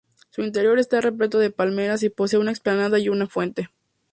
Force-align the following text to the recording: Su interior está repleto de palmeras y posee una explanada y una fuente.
Su 0.31 0.41
interior 0.41 0.79
está 0.79 0.99
repleto 0.99 1.37
de 1.37 1.51
palmeras 1.51 2.01
y 2.01 2.09
posee 2.09 2.39
una 2.39 2.49
explanada 2.49 2.97
y 2.97 3.07
una 3.09 3.27
fuente. 3.27 3.69